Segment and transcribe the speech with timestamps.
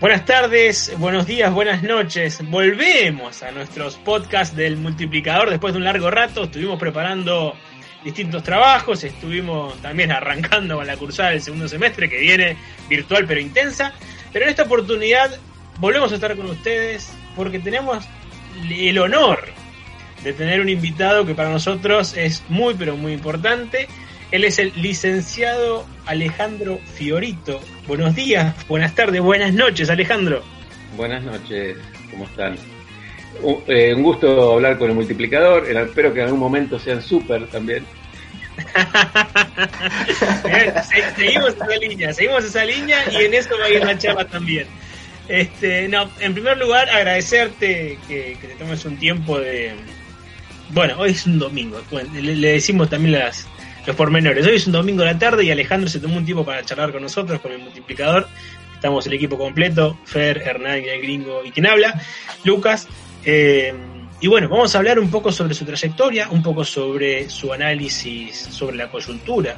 [0.00, 2.38] Buenas tardes, buenos días, buenas noches.
[2.48, 6.44] Volvemos a nuestros podcasts del multiplicador después de un largo rato.
[6.44, 7.56] Estuvimos preparando
[8.04, 12.56] distintos trabajos, estuvimos también arrancando con la cursada del segundo semestre que viene
[12.88, 13.92] virtual pero intensa.
[14.32, 15.36] Pero en esta oportunidad
[15.80, 18.04] volvemos a estar con ustedes porque tenemos
[18.70, 19.46] el honor
[20.22, 23.88] de tener un invitado que para nosotros es muy pero muy importante.
[24.30, 27.60] Él es el licenciado Alejandro Fiorito.
[27.86, 30.42] Buenos días, buenas tardes, buenas noches, Alejandro.
[30.96, 31.78] Buenas noches,
[32.10, 32.56] ¿cómo están?
[33.42, 35.64] Un, eh, un gusto hablar con el multiplicador.
[35.70, 37.86] Espero que en algún momento sean súper también.
[41.16, 44.66] seguimos esa línea, seguimos esa línea y en eso va a ir la charla también.
[45.28, 49.72] Este, no, en primer lugar, agradecerte que, que te tomes un tiempo de.
[50.70, 53.48] Bueno, hoy es un domingo, le, le decimos también las,
[53.86, 54.46] los pormenores.
[54.46, 56.92] Hoy es un domingo de la tarde y Alejandro se tomó un tiempo para charlar
[56.92, 58.28] con nosotros, con el multiplicador.
[58.74, 62.00] Estamos el equipo completo, Fer, Hernán, el gringo y quien habla,
[62.44, 62.86] Lucas.
[63.24, 63.74] Eh,
[64.20, 68.36] y bueno, vamos a hablar un poco sobre su trayectoria, un poco sobre su análisis
[68.36, 69.56] sobre la coyuntura,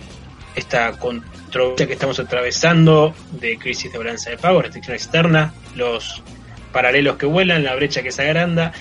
[0.54, 6.22] esta controversia que estamos atravesando de crisis de balanza de pago, restricción externa, los
[6.72, 8.72] paralelos que vuelan, la brecha que se agranda.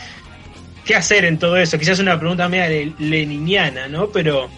[0.85, 1.77] ¿Qué hacer en todo eso?
[1.77, 4.09] Quizás una pregunta media leniniana, ¿no?
[4.09, 4.49] Pero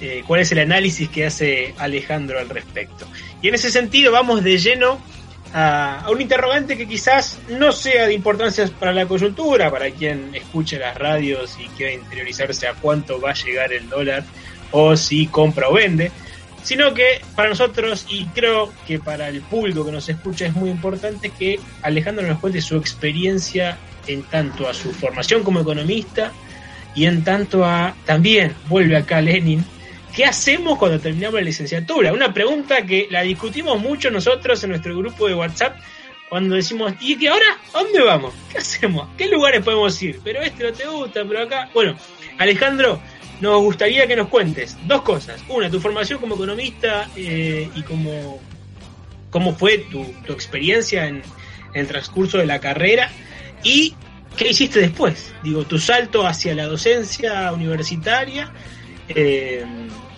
[0.00, 3.06] eh, cuál es el análisis que hace Alejandro al respecto.
[3.42, 4.98] Y en ese sentido vamos de lleno
[5.52, 10.78] a, un interrogante que quizás no sea de importancia para la coyuntura, para quien escuche
[10.78, 14.24] las radios y quiera interiorizarse a cuánto va a llegar el dólar
[14.70, 16.12] o si compra o vende,
[16.62, 20.70] sino que para nosotros y creo que para el público que nos escucha es muy
[20.70, 26.32] importante que Alejandro nos cuente su experiencia en tanto a su formación como economista
[26.94, 29.64] y en tanto a también vuelve acá Lenin
[30.14, 32.12] ¿Qué hacemos cuando terminamos la licenciatura?
[32.12, 35.76] Una pregunta que la discutimos mucho nosotros en nuestro grupo de WhatsApp
[36.28, 37.58] cuando decimos, ¿y qué ahora?
[37.74, 38.32] ¿A dónde vamos?
[38.50, 39.08] ¿Qué hacemos?
[39.16, 40.20] ¿Qué lugares podemos ir?
[40.22, 41.68] Pero este no te gusta, pero acá.
[41.74, 41.96] Bueno,
[42.38, 43.00] Alejandro,
[43.40, 45.42] nos gustaría que nos cuentes dos cosas.
[45.48, 48.40] Una, tu formación como economista eh, y como
[49.30, 51.16] cómo fue tu, tu experiencia en,
[51.74, 53.10] en el transcurso de la carrera
[53.62, 53.94] y
[54.36, 55.32] qué hiciste después.
[55.42, 58.52] Digo, tu salto hacia la docencia universitaria.
[59.14, 59.64] Eh,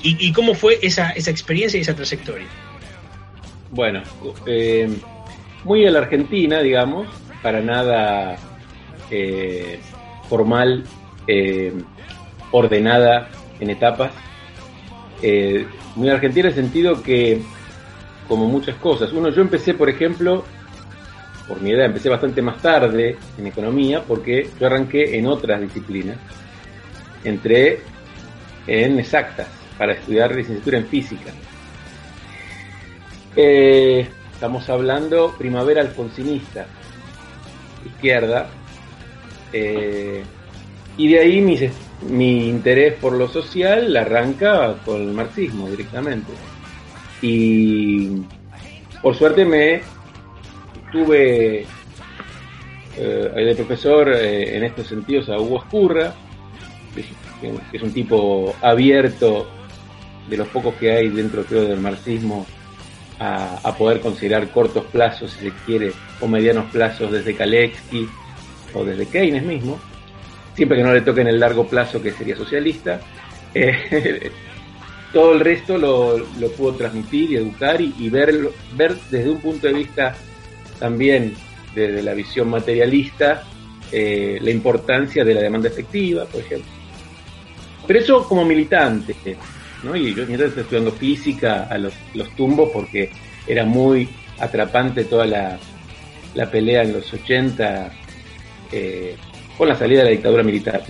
[0.03, 2.49] y, cómo fue esa, esa experiencia y esa trayectoria?
[3.71, 4.03] Bueno,
[4.47, 4.89] eh,
[5.65, 7.07] muy a la Argentina, digamos,
[7.41, 8.37] para nada
[9.11, 9.79] eh,
[10.29, 10.85] formal,
[12.51, 13.29] ordenada
[13.61, 14.11] en etapas.
[15.95, 17.41] Muy argentina en el sentido que,
[18.27, 20.45] como muchas cosas, uno, yo empecé, por ejemplo,
[21.47, 26.17] por mi edad, empecé bastante más tarde en economía, porque yo arranqué en otras disciplinas.
[27.23, 27.92] Entré
[28.67, 31.33] en exactas para estudiar licenciatura en física.
[33.35, 36.67] Eh, estamos hablando primavera alfonsinista,
[37.85, 38.49] izquierda,
[39.53, 40.23] eh,
[40.97, 41.59] y de ahí mi,
[42.09, 46.33] mi, interés por lo social arranca con el marxismo directamente.
[47.23, 48.23] Y
[49.01, 49.81] por suerte me
[50.91, 51.67] tuve
[52.97, 56.15] eh, profesor eh, en estos sentidos a Hugo Escurra,
[57.43, 59.47] que es un tipo abierto
[60.29, 62.47] de los pocos que hay dentro del marxismo
[63.19, 68.09] a, poder considerar cortos plazos si se quiere o medianos plazos desde Kaletsky
[68.75, 69.79] o desde Keynes mismo
[70.55, 73.01] siempre que no le toquen el largo plazo que sería socialista
[73.55, 74.31] eh,
[75.13, 79.41] todo el resto lo, lo, pudo transmitir y educar y, y ver, ver desde un
[79.41, 80.17] punto de vista
[80.81, 81.35] también
[81.75, 83.45] desde la visión materialista
[83.93, 86.82] eh, la importancia de la demanda efectiva por ejemplo
[87.87, 89.15] pero eso como militante
[89.83, 89.97] ¿no?
[89.97, 93.11] Y yo mientras estoy estudiando física a los, los tumbos porque
[93.47, 94.09] era muy
[94.39, 95.59] atrapante toda la,
[96.35, 97.93] la pelea en los 80
[98.71, 99.17] eh,
[99.57, 100.83] con la salida de la dictadura militar.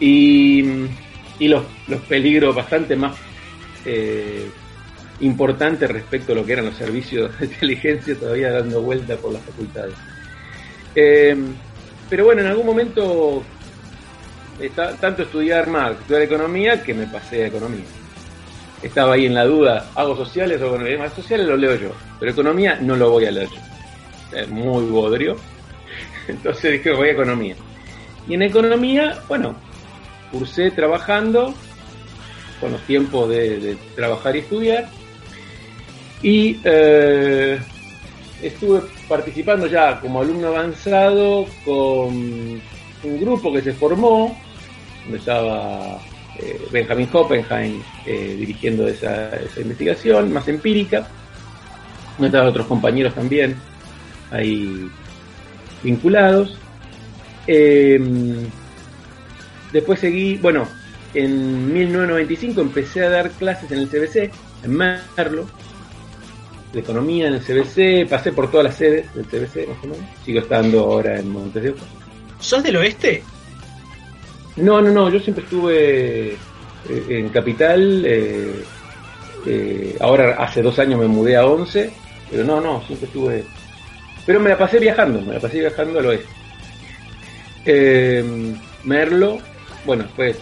[0.00, 0.64] Y,
[1.38, 3.16] y los, los, peligros bastante más
[3.84, 4.46] eh,
[5.20, 9.42] importantes respecto a lo que eran los servicios de inteligencia todavía dando vuelta por las
[9.42, 9.94] facultades.
[10.94, 11.36] Eh,
[12.08, 13.42] pero bueno, en algún momento
[14.60, 17.84] Está, tanto estudiar Marx, estudiar economía, que me pasé a economía.
[18.82, 20.98] Estaba ahí en la duda, ¿hago sociales o economía?
[20.98, 24.38] Más sociales lo leo yo, pero economía no lo voy a leer yo.
[24.38, 25.36] Es muy bodrio.
[26.28, 27.56] Entonces dije, voy a economía.
[28.28, 29.54] Y en economía, bueno,
[30.32, 31.54] cursé trabajando,
[32.60, 34.88] con los tiempos de, de trabajar y estudiar.
[36.22, 37.58] Y eh,
[38.42, 44.36] estuve participando ya como alumno avanzado con un grupo que se formó
[45.06, 45.98] donde estaba
[46.38, 51.06] eh, Benjamin Hoppenheim eh, dirigiendo esa, esa, investigación más empírica,
[52.18, 53.56] donde estaban otros compañeros también,
[54.30, 54.90] ahí
[55.82, 56.58] vinculados.
[57.46, 57.98] Eh,
[59.72, 60.66] después seguí, bueno,
[61.14, 64.30] en 1995 empecé a dar clases en el CBC,
[64.64, 65.46] en Merlo,
[66.72, 70.04] de economía en el CBC, pasé por todas las sedes del CBC, más o menos.
[70.24, 71.82] Sigo estando ahora en Montes de Oca.
[72.40, 73.22] ¿Sos del oeste?
[74.56, 76.38] No, no, no, yo siempre estuve eh,
[77.08, 78.04] en Capital.
[78.06, 78.64] Eh,
[79.46, 81.90] eh, ahora hace dos años me mudé a 11,
[82.30, 83.44] pero no, no, siempre estuve.
[84.24, 86.26] Pero me la pasé viajando, me la pasé viajando al oeste.
[88.84, 89.38] Merlo,
[89.84, 90.38] bueno, después,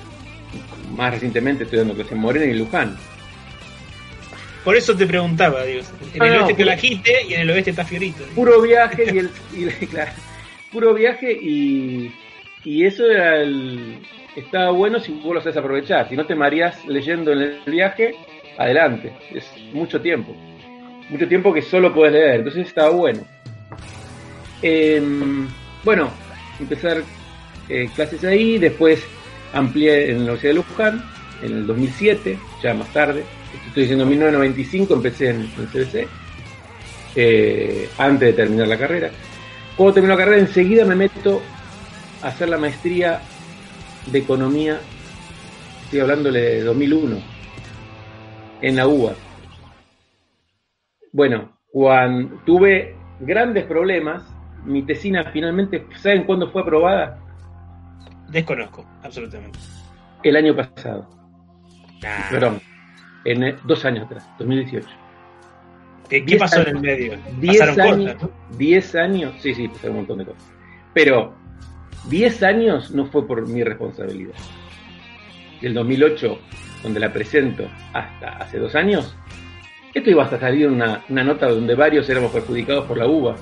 [0.96, 2.96] más recientemente estoy dando clases en Morena y Luján.
[4.64, 5.86] Por eso te preguntaba, Dios.
[6.14, 8.24] En el oeste te la y en el oeste está Fiorito.
[8.34, 9.30] Puro viaje y el.
[9.90, 10.12] claro,
[10.72, 12.12] puro viaje y.
[12.64, 13.98] Y eso era el.
[14.36, 16.08] Estaba bueno si vos lo sabes aprovechar.
[16.08, 18.14] Si no te marías leyendo en el viaje,
[18.58, 19.12] adelante.
[19.32, 20.34] Es mucho tiempo.
[21.08, 22.36] Mucho tiempo que solo puedes leer.
[22.36, 23.20] Entonces estaba bueno.
[24.62, 25.46] Em,
[25.84, 26.10] bueno,
[26.58, 27.02] empezar
[27.68, 28.58] eh, clases ahí.
[28.58, 29.06] Después
[29.52, 31.04] amplié en la Universidad de Luján
[31.42, 33.24] en el 2007, ya más tarde
[33.66, 36.08] estoy diciendo 1995, empecé en, el CBC,
[37.16, 39.10] eh, antes de terminar la carrera.
[39.76, 41.42] Cuando termino la carrera, enseguida me meto
[42.24, 43.20] hacer la maestría
[44.06, 44.80] de economía,
[45.84, 47.16] estoy hablándole de 2001,
[48.62, 49.14] en la UBA.
[51.12, 54.24] Bueno, cuando tuve grandes problemas,
[54.64, 57.18] mi tesina finalmente, ¿saben cuándo fue aprobada?
[58.28, 59.58] Desconozco, absolutamente.
[60.22, 61.08] El año pasado.
[62.30, 62.60] Perdón
[63.24, 64.86] en dos años atrás, 2018.
[66.08, 67.18] ¿Qué, pasó en el medio?
[67.40, 68.16] 10 años,
[68.58, 70.52] 10 años, sí, sí, pasaron un montón de cosas.
[70.92, 71.34] Pero
[72.08, 74.34] 10 años no fue por mi responsabilidad.
[75.60, 76.38] Del 2008,
[76.82, 79.16] donde la presento, hasta hace dos años,
[79.94, 83.36] esto iba hasta salir una, una nota donde varios éramos perjudicados por la UBA.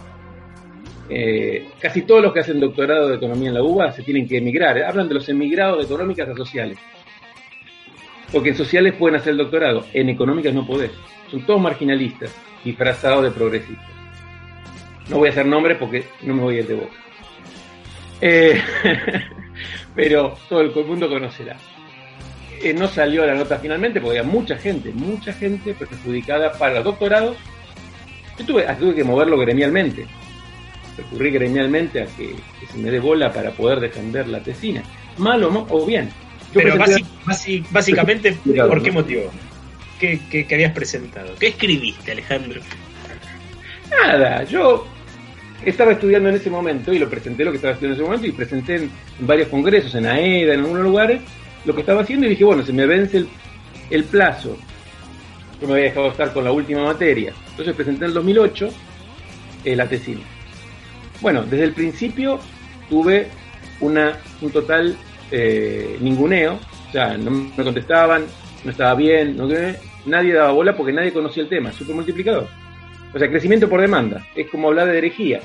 [1.08, 4.38] Eh, casi todos los que hacen doctorado de economía en la UBA se tienen que
[4.38, 4.82] emigrar.
[4.82, 6.78] Hablan de los emigrados de económicas a sociales.
[8.30, 10.92] Porque en sociales pueden hacer el doctorado, en económicas no podés.
[11.30, 12.34] Son todos marginalistas,
[12.64, 13.90] disfrazados de progresistas.
[15.10, 16.96] No voy a hacer nombres porque no me voy a ir de boca.
[18.22, 18.62] Eh,
[19.96, 21.56] pero todo el mundo conocerá.
[22.62, 26.84] Eh, no salió la nota finalmente porque había mucha gente, mucha gente perjudicada para los
[26.84, 27.36] doctorados.
[28.38, 30.06] Yo tuve, tuve que moverlo gremialmente.
[30.96, 32.36] Recurrí gremialmente a que,
[32.70, 34.82] se me dé bola para poder defender la tesina.
[35.18, 36.10] Malo o bien.
[36.54, 36.76] Pero
[37.70, 38.32] básicamente,
[38.68, 39.32] ¿por qué motivo?
[39.98, 41.34] ¿Qué, qué, habías presentado?
[41.40, 42.60] ¿Qué escribiste, Alejandro?
[43.90, 44.86] Nada, yo
[45.64, 48.26] estaba estudiando en ese momento y lo presenté lo que estaba estudiando en ese momento
[48.26, 51.20] y presenté en varios congresos, en AEDA, en algunos lugares,
[51.64, 53.24] lo que estaba haciendo y dije, bueno, se me vence
[53.90, 54.56] el, plazo.
[55.60, 57.32] Yo me había dejado estar con la última materia.
[57.50, 58.70] Entonces presenté en el 2008
[59.64, 60.22] eh, la tesina.
[61.20, 62.40] Bueno, desde el principio
[62.88, 63.28] tuve
[63.80, 64.96] una, un total
[65.30, 66.58] eh, ninguneo,
[66.88, 68.24] o sea, no me contestaban,
[68.64, 69.48] no estaba bien, no,
[70.06, 72.61] nadie daba bola porque nadie conocía el tema, super multiplicador.
[73.14, 75.40] O sea, crecimiento por demanda, es como hablar de herejía.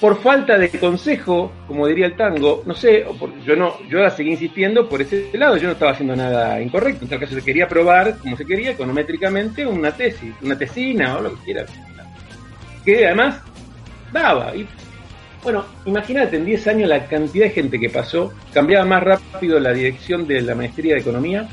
[0.00, 3.04] Por falta de consejo, como diría el tango, no sé,
[3.44, 7.04] yo no, yo ahora seguí insistiendo por ese lado, yo no estaba haciendo nada incorrecto,
[7.04, 11.22] en tal caso se quería probar, como se quería, econométricamente, una tesis, una tesina o
[11.22, 11.66] lo que quiera.
[12.84, 13.40] Que además
[14.12, 14.68] daba, y
[15.42, 19.72] bueno, imagínate, en 10 años la cantidad de gente que pasó, cambiaba más rápido la
[19.72, 21.48] dirección de la maestría de economía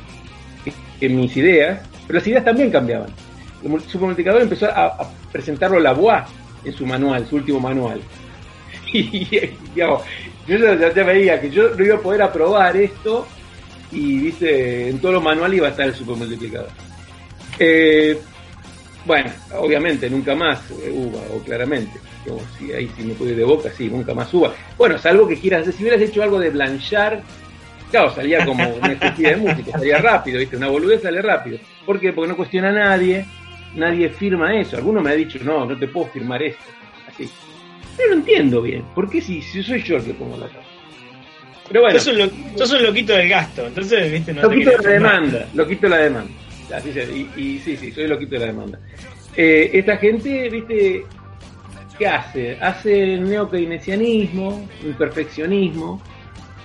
[1.00, 3.10] que, mis ideas, pero las ideas también cambiaban.
[3.64, 6.25] El supermultiplicador empezó a, presentarlo la BOA
[6.63, 8.00] en su manual, su último manual.
[8.94, 9.27] Y,
[9.74, 10.04] digamos,
[10.48, 13.27] yo ya, veía que yo no iba a poder aprobar esto
[13.92, 16.70] y dice, en todos los manuales iba a estar el supermultiplicador.
[17.60, 18.18] Eh,
[19.06, 22.00] bueno, obviamente nunca más UBA, o claramente
[22.58, 24.54] si ahí si me puede ir de boca, sí, nunca más suba.
[24.77, 27.22] Bueno, salvo que quieras, si hubieras hecho algo de blanchar,
[27.92, 30.58] claro, salía como una especie de música, salía rápido, ¿viste?
[30.58, 31.60] Una boludez sale rápido.
[31.86, 32.13] ¿Por qué?
[32.13, 33.25] Porque no cuestiona a nadie,
[33.75, 34.77] nadie firma eso.
[34.77, 36.63] Alguno me ha dicho, no, no te puedo firmar esto.
[37.08, 37.29] Así.
[37.98, 40.65] Pero no entiendo bien, ¿por qué si, si soy yo el que pongo la cara?
[41.67, 42.00] Pero bueno.
[42.00, 44.34] Sos un, loquito del gasto, entonces, ¿viste?
[44.34, 46.32] No loquito de la demanda, loquito de la demanda.
[46.74, 48.79] Así y, y, sí, sí, soy loquito de la demanda.
[49.36, 51.05] Eh, esta gente, viste,
[51.98, 52.58] ¿qué hace?
[52.60, 56.01] Hace neo-keynesianismo, imperfeccionismo.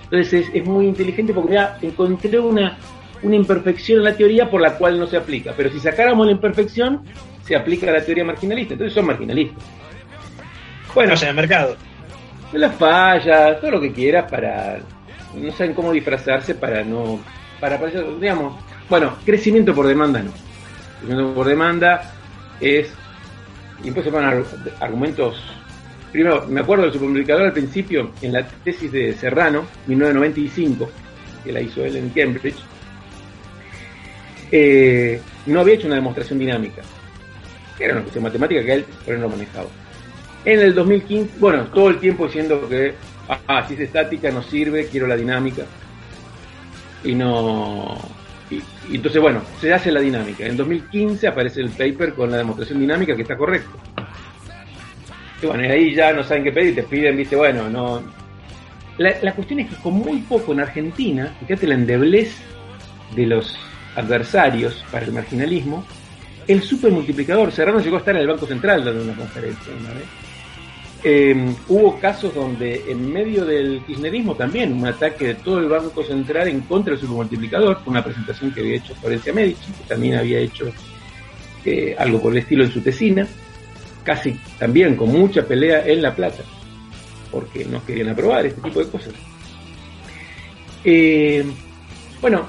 [0.05, 2.77] Entonces es, muy inteligente porque ya encontré una,
[3.23, 5.53] una imperfección en la teoría por la cual no se aplica.
[5.55, 7.03] Pero si sacáramos la imperfección,
[7.43, 8.73] se aplica a la teoría marginalista.
[8.73, 9.63] Entonces son marginalistas.
[10.93, 11.75] Bueno, o sea, el mercado.
[12.53, 14.79] Las fallas, todo lo que quieras para.
[15.35, 17.19] No saben cómo disfrazarse para no.
[17.59, 17.77] Para,
[18.19, 18.61] digamos.
[18.89, 20.31] Bueno, crecimiento por demanda no.
[20.99, 22.11] Crecimiento por demanda
[22.59, 22.93] es
[23.81, 24.43] y después se ponen
[24.79, 25.41] argumentos
[26.11, 30.89] primero, me acuerdo del supermultiplicador al principio, en la tesis de Serrano, 1995,
[31.43, 32.57] que la hizo él en Cambridge,
[35.45, 36.81] no había hecho una demostración dinámica.
[37.79, 39.67] Era una cuestión matemática que él, pero no manejaba.
[40.45, 42.93] En el 2015, bueno, todo el tiempo diciendo que,
[43.47, 45.63] ah, si es estática no sirve, quiero la dinámica.
[47.03, 47.97] Y no...
[48.49, 50.45] Y, entonces, bueno, se hace la dinámica.
[50.45, 53.71] En 2015 aparece el paper con la demostración dinámica que está correcto.
[55.41, 58.03] Y bueno, y ahí ya no saben qué pedir, te piden, viste, bueno, no...
[58.97, 62.35] La, la cuestión es que con muy poco en Argentina, fíjate la endeblez
[63.15, 63.57] de los
[63.95, 65.85] adversarios para el marginalismo,
[66.47, 70.05] el supermultiplicador, Serrano llegó a estar en el Banco Central dando una conferencia una vez.
[71.03, 76.03] Eh, hubo casos donde en medio del kirchnerismo también, un ataque de todo el Banco
[76.03, 80.39] Central en contra del supermultiplicador, una presentación que había hecho Florencia Medici, que también había
[80.39, 80.71] hecho
[81.65, 83.27] eh, algo por el estilo en su tesina,
[84.03, 86.43] casi también con mucha pelea en La Plata,
[87.31, 89.13] porque no querían aprobar este tipo de cosas.
[90.83, 91.43] Eh,
[92.19, 92.47] bueno,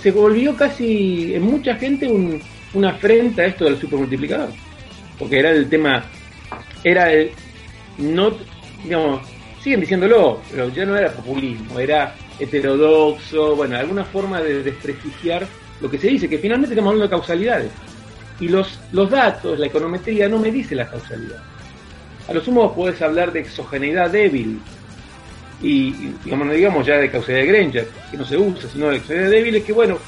[0.00, 2.40] se volvió casi en mucha gente un,
[2.74, 4.50] una afrenta a esto del supermultiplicador.
[5.18, 6.04] Porque era el tema,
[6.82, 7.30] era el,
[7.98, 8.32] no,
[8.82, 9.20] digamos,
[9.62, 15.46] siguen diciéndolo, pero ya no era populismo, era heterodoxo, bueno, alguna forma de desprestigiar
[15.80, 17.70] lo que se dice, que finalmente estamos hablando de causalidades.
[18.38, 21.42] Y los, los datos, la econometría no me dice la causalidad.
[22.28, 24.60] A lo sumo puedes hablar de exogeneidad débil,
[25.62, 25.92] y,
[26.24, 29.30] digamos, no digamos ya de causalidad de Granger, que no se usa, sino de causalidad
[29.30, 29.98] débil, es que bueno,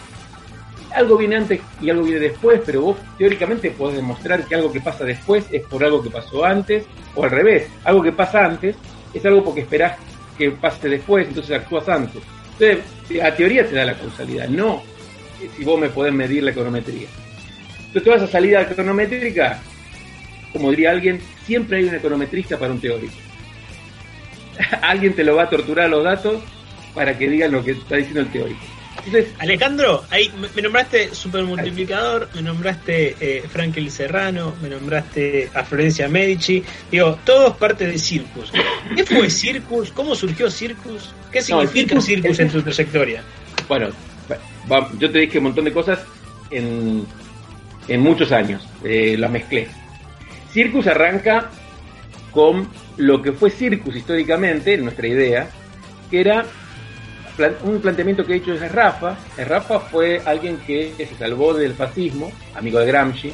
[0.94, 4.80] algo viene antes y algo viene después, pero vos teóricamente podés demostrar que algo que
[4.80, 8.76] pasa después es por algo que pasó antes, o al revés, algo que pasa antes
[9.12, 9.98] es algo porque esperás
[10.38, 12.22] que pase después, entonces actúas antes.
[12.58, 14.82] Entonces, a teoría te da la causalidad, no
[15.56, 17.08] si vos me podés medir la econometría.
[17.78, 19.60] Entonces, toda esa salida econométrica,
[20.52, 23.14] como diría alguien, siempre hay un econometrista para un teórico.
[24.82, 26.42] alguien te lo va a torturar los datos
[26.94, 28.60] para que digan lo que está diciendo el teórico.
[29.38, 36.62] Alejandro, ahí me nombraste supermultiplicador, me nombraste eh, Frankel Serrano, me nombraste a Florencia Medici.
[36.90, 38.52] Digo, todos parte de Circus.
[38.94, 39.90] ¿Qué fue Circus?
[39.90, 41.12] ¿Cómo surgió Circus?
[41.32, 43.22] ¿Qué significa Circus, en tu trayectoria?
[43.66, 43.88] Bueno,
[44.98, 46.00] yo te dije un montón de cosas
[46.50, 47.04] en,
[47.88, 48.68] en muchos años.
[48.84, 49.68] Eh, las mezclé.
[50.52, 51.50] Circus arranca
[52.32, 55.48] con lo que fue Circus históricamente, nuestra idea,
[56.10, 56.44] que era
[57.64, 59.16] un planteamiento que ha hecho es Rafa.
[59.38, 63.32] Rafa fue alguien que, se salvó del fascismo, amigo de Gramsci,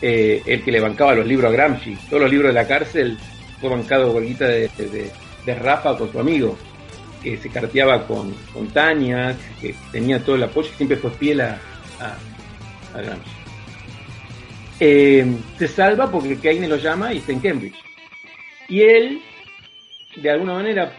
[0.00, 1.96] eh, el que le bancaba los libros a Gramsci.
[2.08, 3.18] Todos los libros de la cárcel
[3.60, 4.68] fue bancado bolita de,
[5.44, 6.56] de, Rafa con su amigo,
[7.22, 11.58] que se carteaba con, con que tenía todo el apoyo y siempre fue fiel a,
[12.00, 13.30] a, Gramsci.
[14.80, 15.26] Eh,
[15.58, 17.83] se salva porque Keynes lo llama y está en Cambridge.
[18.68, 19.20] Y él,
[20.16, 20.92] de alguna manera,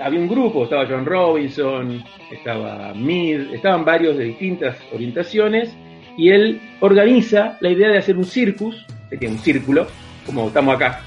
[0.00, 5.74] había un grupo, estaba John Robinson, estaba Mead, estaban varios de distintas orientaciones,
[6.16, 8.84] y él organiza la idea de hacer un circus,
[9.18, 9.86] que un círculo,
[10.24, 11.02] como estamos acá,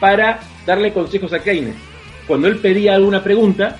[0.00, 1.76] para darle consejos a Keynes.
[2.26, 3.76] Cuando él pedía alguna pregunta,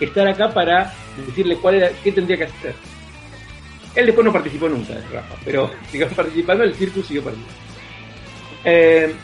[0.00, 0.92] estar acá para
[1.26, 2.74] decirle cuál era, qué tendría que hacer.
[3.94, 7.60] Él después no participó nunca, Rafa, pero siguió participando, el circus siguió participando.
[8.64, 9.14] Eh,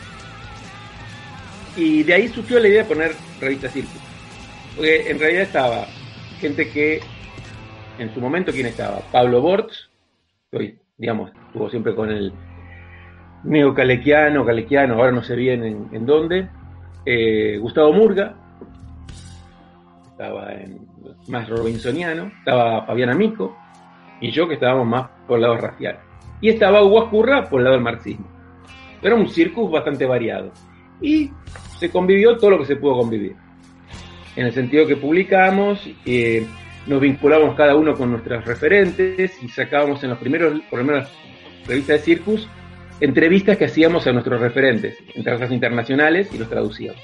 [1.75, 4.01] y de ahí surgió la idea de poner revista Circus.
[4.75, 5.85] Porque en realidad estaba
[6.39, 7.01] gente que,
[7.99, 8.99] en su momento, ¿quién estaba?
[9.11, 9.89] Pablo Bortz,
[10.51, 12.33] que hoy, digamos, estuvo siempre con el
[13.43, 16.47] neocalequiano, calequiano, ahora no sé bien en, dónde.
[17.05, 18.35] Eh, Gustavo Murga,
[20.11, 20.87] estaba en,
[21.27, 23.57] más robinsoniano, estaba Fabián Amico,
[24.21, 25.99] y yo que estábamos más por el lado racial.
[26.41, 28.25] Y estaba Hugo Ascurra por el lado del marxismo.
[29.01, 30.51] Era un circus bastante variado.
[31.03, 31.29] Y
[31.79, 33.35] se convivió todo lo que se pudo convivir
[34.35, 36.45] en el sentido que publicamos, eh,
[36.87, 41.07] nos vinculamos cada uno con nuestras referentes y sacábamos en los primeros, por lo menos,
[41.67, 42.47] revistas de Circus,
[42.99, 47.01] entrevistas que hacíamos a nuestros referentes, entre las internacionales, y los traducíamos.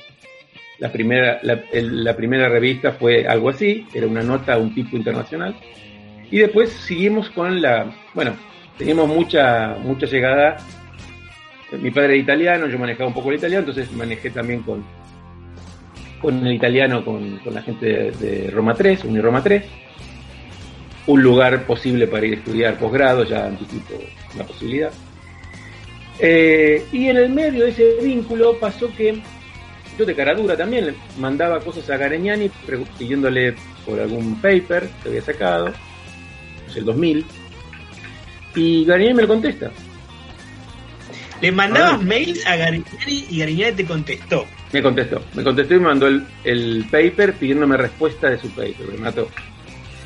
[0.79, 5.55] La primera, la, primera revista fue algo así, era una nota a un tipo internacional.
[6.31, 8.33] Y después seguimos con la, bueno,
[8.77, 10.57] teníamos mucha, mucha llegada.
[11.71, 14.83] Mi padre era italiano, yo manejaba un poco el italiano, entonces manejé también con,
[16.19, 19.63] con el italiano, con, la gente de, Roma 3, Roma 3,
[21.07, 23.93] un lugar posible para ir a estudiar posgrado, ya anticipo
[24.37, 24.91] la posibilidad.
[26.19, 29.21] Eh, y en el medio de ese vínculo pasó que
[29.97, 32.49] yo de cara dura también mandaba cosas a Gareñani
[32.97, 35.71] pidiéndole por algún paper que había sacado,
[36.75, 37.25] el 2000,
[38.55, 39.71] y Gareñani me lo contesta.
[41.41, 44.45] Le mandabas mails a Garignani y Garignani te contestó.
[44.71, 48.87] Me contestó, me contestó y me mandó el, el paper pidiéndome respuesta de su paper,
[48.91, 49.29] me mató.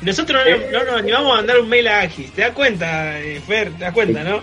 [0.02, 3.40] Nosotros no, no nos animamos a mandar un mail a Agis, ¿te das cuenta, eh,
[3.46, 3.70] Fer?
[3.72, 4.42] ¿Te das cuenta, no?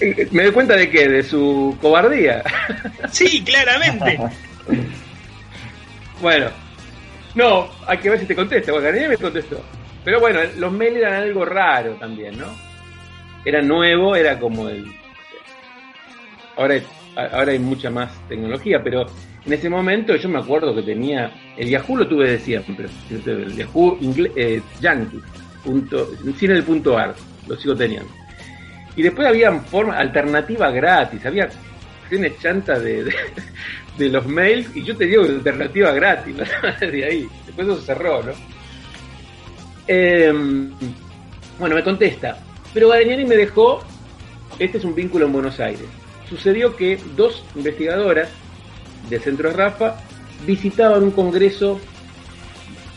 [0.00, 1.08] Eh, ¿Me doy cuenta de qué?
[1.08, 2.42] De su cobardía.
[3.10, 4.18] Sí, claramente.
[6.20, 6.48] bueno,
[7.34, 8.72] no, hay que ver si te contesta.
[8.72, 9.62] Bueno, Garignani me contestó.
[10.04, 12.46] Pero bueno, los mails eran algo raro también, ¿no?
[13.44, 14.84] Era nuevo, era como el...
[16.56, 16.80] Ahora,
[17.16, 19.06] ahora hay mucha más tecnología, pero
[19.44, 21.32] en ese momento yo me acuerdo que tenía...
[21.56, 23.98] El Yahoo lo tuve de siempre, el Yahoo
[24.36, 25.20] eh, Yankee,
[25.64, 27.14] punto, sin el punto AR,
[27.46, 28.08] lo sigo teniendo.
[28.96, 31.48] Y después había forma alternativa gratis, había
[32.08, 33.04] tiene chanta de,
[33.98, 36.36] de, los mails y yo te digo alternativa gratis,
[36.80, 37.28] de ahí.
[37.46, 38.32] Después eso cerró, ¿no?
[39.86, 40.70] Em,
[41.58, 42.38] bueno, me contesta,
[42.72, 43.82] pero Garignani me dejó,
[44.58, 45.86] este es un vínculo en Buenos Aires.
[46.28, 48.28] Sucedió que dos investigadoras
[49.08, 49.96] del Centro Rafa
[50.46, 51.80] visitaban un congreso,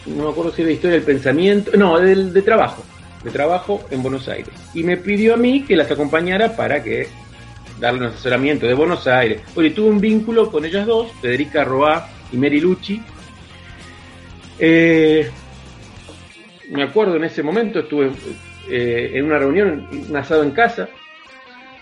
[0.06, 2.84] no me acuerdo si era de historia del pensamiento, no, de, de trabajo,
[3.24, 4.54] de trabajo en Buenos Aires.
[4.74, 7.08] Y me pidió a mí que las acompañara para que
[7.80, 9.42] darle un asesoramiento de Buenos Aires.
[9.56, 13.02] Oye, tuve un vínculo con ellas dos, Federica Roa y Mary Lucci.
[14.60, 15.30] Eh,
[16.72, 18.12] me acuerdo en ese momento, estuve
[18.70, 20.90] eh, en una reunión, un asado en casa.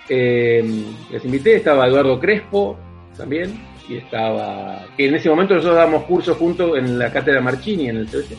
[0.08, 0.64] Eh,
[1.12, 2.78] les invité, estaba Eduardo Crespo
[3.18, 4.86] también, y estaba.
[4.98, 8.38] que en ese momento nosotros dábamos cursos juntos en la cátedra Marchini, en el CBC.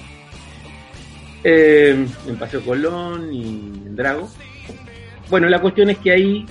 [1.44, 3.42] Eh, en Paseo Colón y
[3.86, 4.28] en Drago.
[5.30, 6.46] Bueno, la cuestión es que ahí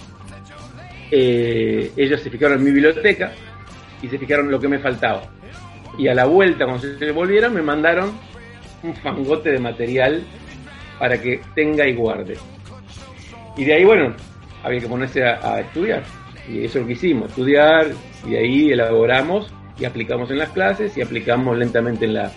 [1.12, 3.34] eh, ellos se fijaron en mi biblioteca
[4.01, 5.23] y se fijaron lo que me faltaba.
[5.97, 8.12] Y a la vuelta, cuando se volvieron, me mandaron
[8.84, 10.23] un fangote de material
[10.99, 12.38] para que tenga y guarde.
[13.58, 14.13] Y de ahí, bueno,
[14.65, 16.04] había que ponerse a, estudiar.
[16.49, 17.88] Y eso es lo que hicimos, estudiar,
[18.28, 22.32] y ahí elaboramos y aplicamos en las clases y aplicamos lentamente en, la,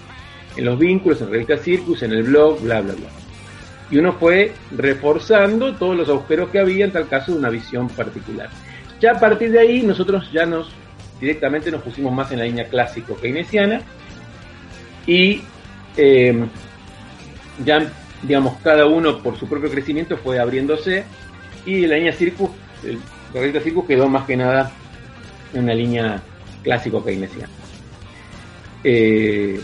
[0.56, 3.08] en los vínculos, en Revista Circus, en el blog, bla, bla, bla.
[3.90, 7.88] Y uno fue reforzando todos los agujeros que había en tal caso de una visión
[7.88, 8.50] particular.
[9.00, 10.70] Ya a partir de ahí nosotros ya nos
[11.20, 13.80] directamente nos pusimos más en la línea clásico keynesiana
[15.06, 15.42] y
[15.96, 16.44] eh,
[17.64, 17.90] ya,
[18.22, 21.04] digamos, cada uno por su propio crecimiento fue abriéndose
[21.68, 22.48] y la línea Circus,
[22.82, 22.98] el
[23.30, 24.72] correcto Circus quedó más que nada
[25.52, 26.22] en una línea
[26.62, 27.52] clásico keynesiana.
[28.82, 29.60] Eh,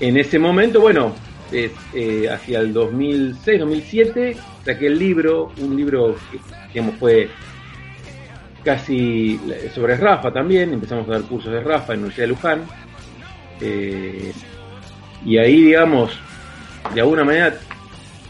[0.00, 1.14] en ese momento, bueno,
[1.52, 6.38] eh, hacia el 2006-2007 saqué el libro, un libro que
[6.72, 7.28] digamos, fue
[8.64, 9.38] casi
[9.74, 12.62] sobre Rafa también, empezamos a dar cursos de Rafa en la Universidad de Luján.
[13.60, 14.32] Eh,
[15.26, 16.12] y ahí, digamos,
[16.94, 17.58] de alguna manera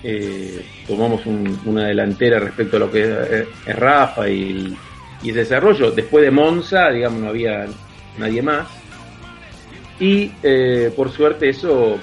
[0.02, 4.76] eh, tomamos una delantera respecto a lo que es, Rafa y,
[5.22, 5.90] y, ese desarrollo.
[5.90, 7.66] Después de Monza, digamos, no había
[8.18, 8.68] nadie más.
[10.00, 11.98] Y eh, por suerte eso,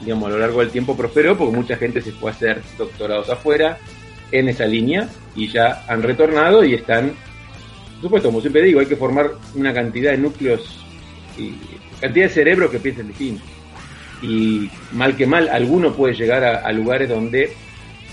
[0.00, 3.28] digamos, a lo largo del tiempo prosperó porque mucha gente se fue a hacer doctorados
[3.28, 3.78] afuera
[4.30, 7.12] en esa línea y ya han retornado y están,
[7.94, 10.78] por supuesto, como siempre digo, hay que formar una cantidad de núcleos
[11.36, 11.54] y
[12.00, 13.42] cantidad de cerebros que piensen distinto
[14.22, 17.52] y mal que mal, alguno puede llegar a, lugares donde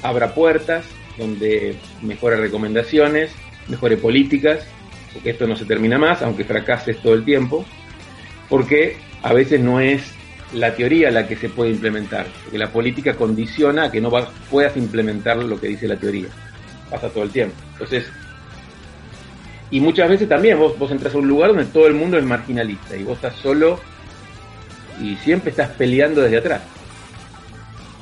[0.04, 0.86] abra puertas,
[1.17, 3.32] donde mejore recomendaciones,
[3.67, 4.65] mejore políticas,
[5.13, 7.65] porque esto no se termina más, aunque fracases todo el tiempo,
[8.50, 10.13] porque a veces no es
[10.54, 14.12] la teoría la que se puede implementar, porque la política condiciona a que no
[14.50, 16.28] puedas implementar lo que dice la teoría,
[16.89, 17.56] pasa todo el tiempo.
[17.74, 18.10] Entonces,
[19.70, 22.24] y muchas veces también vos, vos entras a un lugar donde todo el mundo es
[22.24, 23.82] marginalista y vos estás solo
[25.01, 26.62] y siempre estás peleando desde atrás.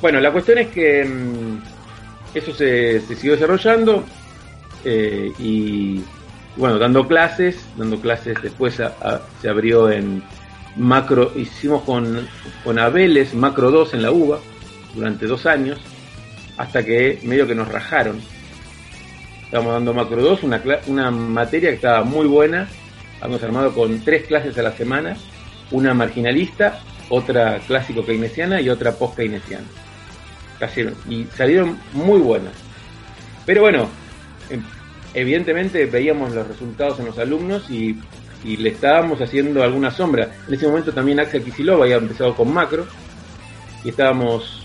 [0.00, 1.58] Bueno, la cuestión es que mm,
[2.34, 4.04] eso se, siguió desarrollando
[4.84, 6.02] eh, y
[6.56, 10.22] bueno, dando clases, dando clases después se abrió en
[10.76, 12.26] macro, hicimos con,
[12.64, 14.38] con Abeles macro 2 en la UBA
[14.94, 15.78] durante dos años,
[16.56, 18.20] hasta que medio que nos rajaron.
[19.44, 22.68] Estábamos dando macro 2, una, una materia que estaba muy buena,
[23.20, 25.16] habíamos armado con tres clases a la semana
[25.70, 29.66] una marginalista, otra clásico keynesiana y otra post keynesiana.
[31.08, 32.52] Y salieron muy buenas.
[33.44, 33.88] Pero bueno,
[34.50, 34.62] em,
[35.14, 37.98] evidentemente veíamos los resultados en los alumnos y,
[38.44, 40.30] le estábamos haciendo alguna sombra.
[40.46, 42.86] En ese momento también Axel Kisilov había empezado con macro
[43.82, 44.64] y estábamos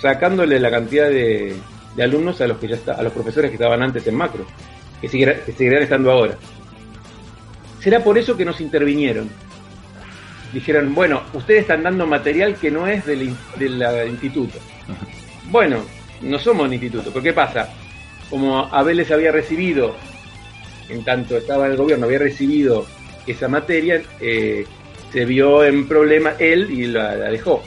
[0.00, 1.54] sacándole la cantidad de,
[2.02, 4.44] alumnos a los que ya está, a los profesores que estaban antes en macro,
[5.00, 6.36] que, que seguirán estando ahora.
[7.78, 9.30] Será por eso que nos intervinieron,
[10.54, 13.22] dijeron, bueno, ustedes están dando material que no es del,
[14.08, 14.58] instituto.
[15.50, 15.84] Bueno,
[16.22, 17.68] no somos un instituto, pero ¿qué pasa?
[18.30, 19.96] Como Abel les había recibido
[20.88, 22.86] en tanto estaba en el gobierno, había recibido
[23.26, 24.64] esa materia, eh,
[25.12, 27.62] se vio en problema él y la, dejó.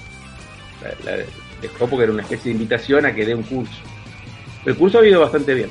[1.03, 1.17] La,
[1.61, 3.81] dejó porque era una especie de invitación a que dé un curso.
[4.65, 5.69] El curso ha ido bastante bien.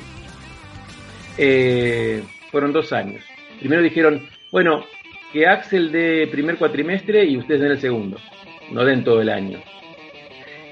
[1.37, 3.23] Eh, fueron dos años.
[3.59, 4.85] Primero dijeron, bueno,
[5.31, 8.17] que Axel dé primer cuatrimestre y ustedes den el segundo,
[8.71, 9.59] no den todo el año.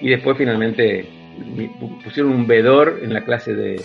[0.01, 1.07] Y después finalmente
[2.03, 3.81] pusieron un vedor en la clase de,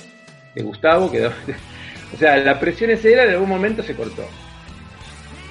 [0.56, 1.32] Gustavo, quedó,
[2.14, 4.26] o sea, la presión esa era, en algún momento se cortó.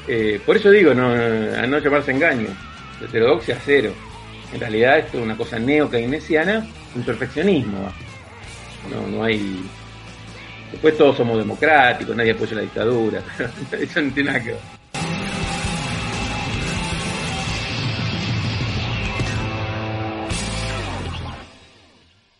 [0.08, 2.48] Eh, por eso digo, no, a no llamarse engaño,
[3.04, 3.94] heterodoxia cero.
[4.54, 7.92] En realidad esto es una cosa neo-keynesiana, un perfeccionismo.
[8.90, 9.64] No, no hay...
[10.72, 13.22] Después todos somos democráticos, nadie apoya la dictadura,
[13.72, 14.79] eso no tiene nada que ver.